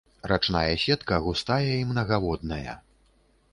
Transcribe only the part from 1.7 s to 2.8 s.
і мнагаводная.